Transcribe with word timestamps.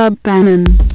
Club 0.00 0.16
Bannon. 0.22 0.89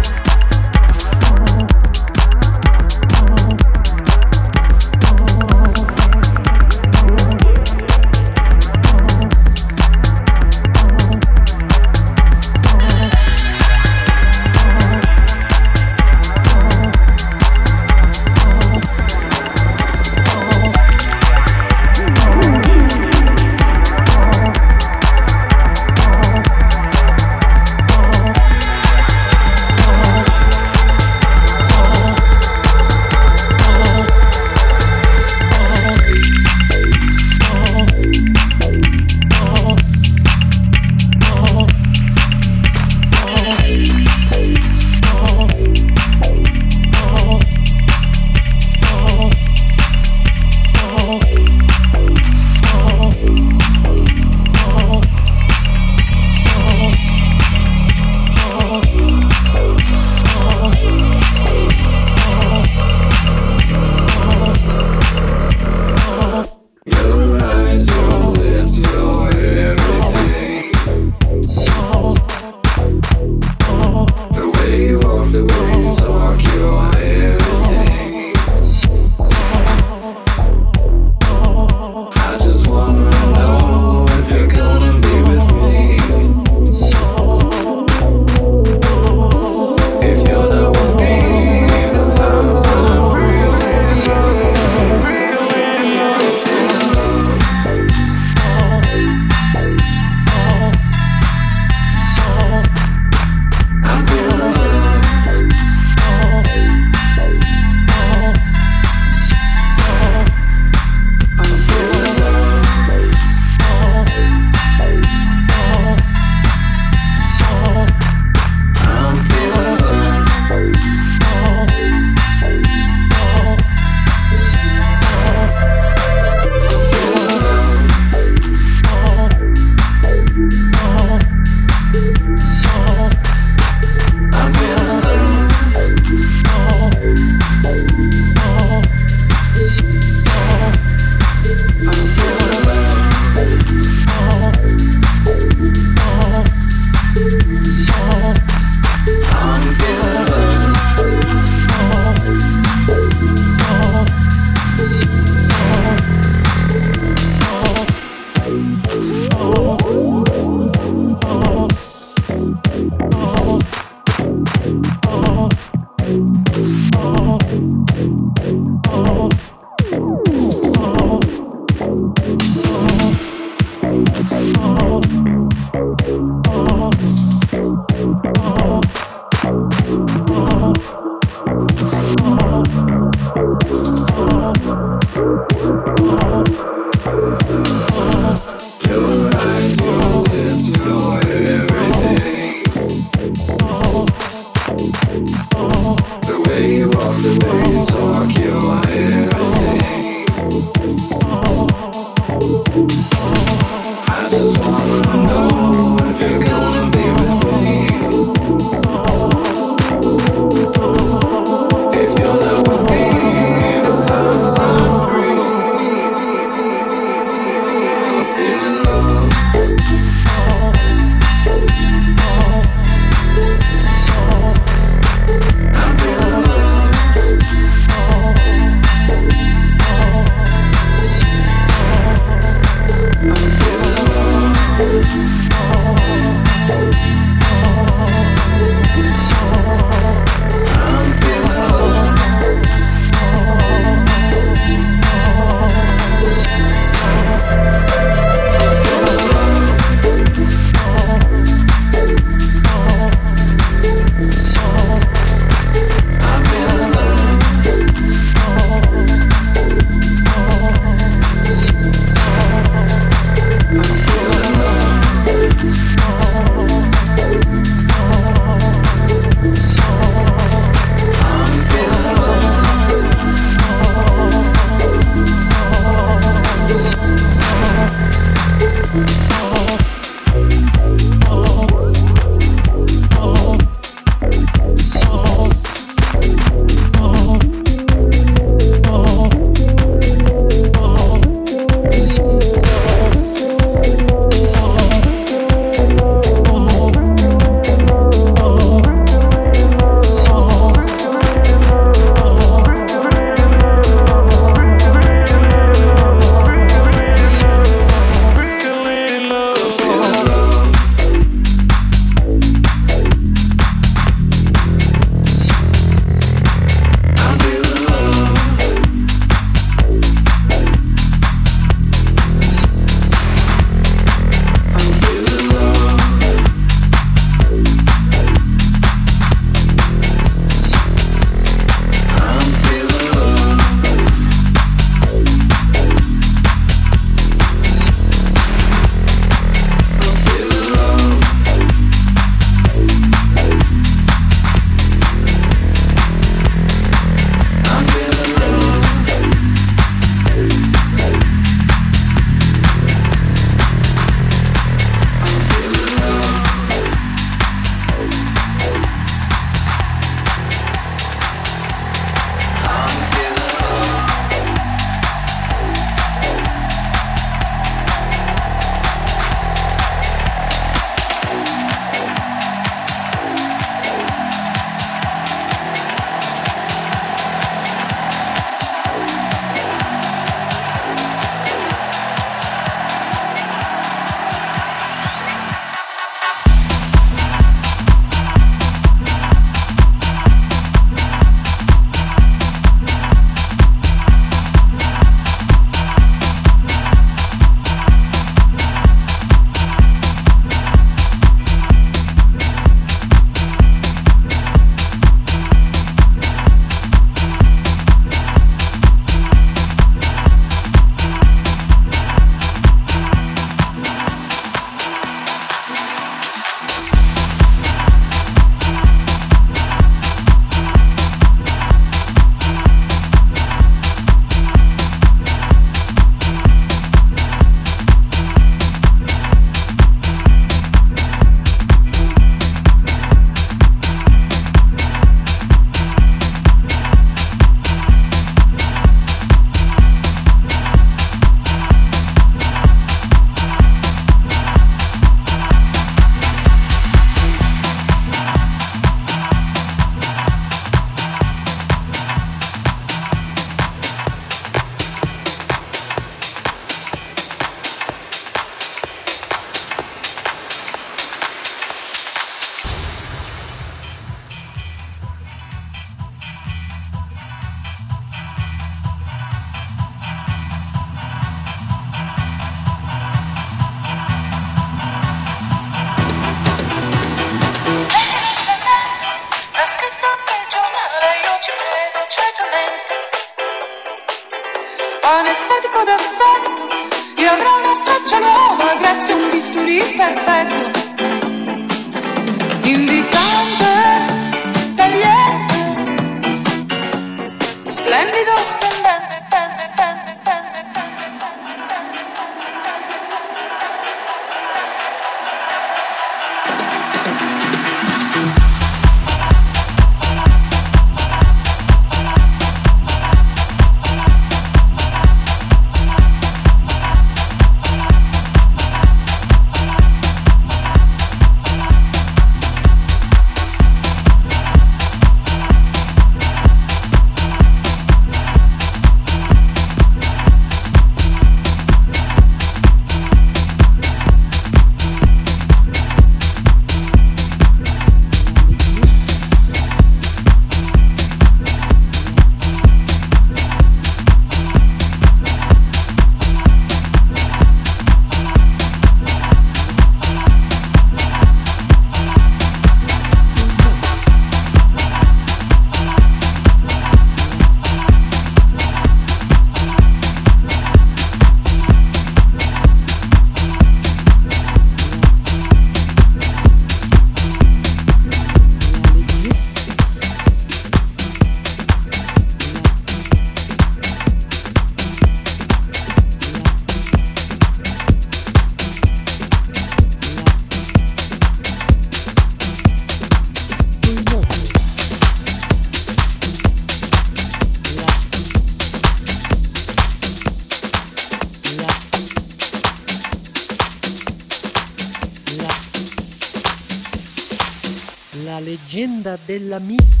banda 599.01 599.17
dell'amico. 599.25 600.00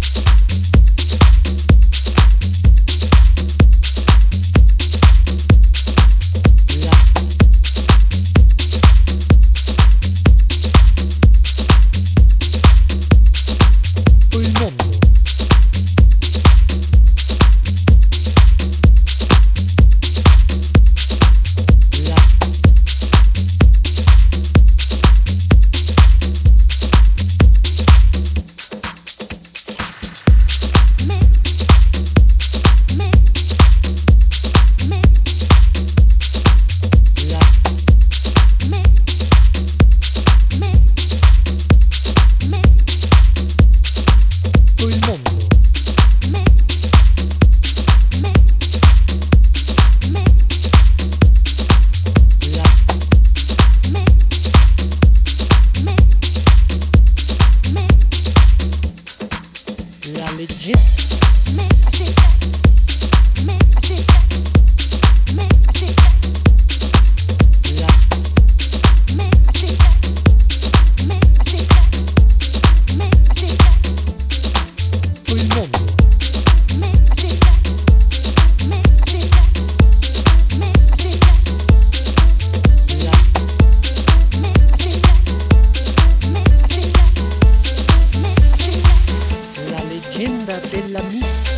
agenda 90.21 90.59
de 90.59 90.89
la. 90.89 91.50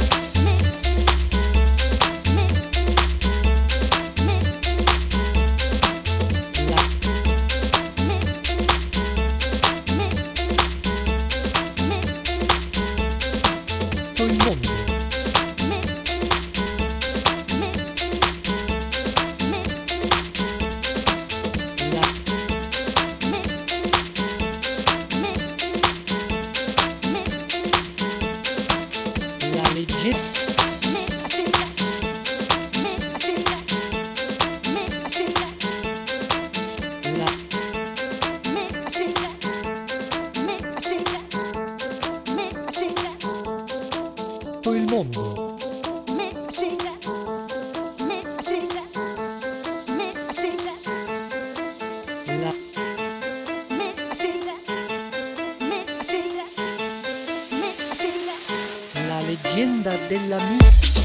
leggenda 59.33 59.91
della 60.07 60.37
musica. 60.37 61.02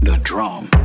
The 0.00 0.18
drum. 0.22 0.79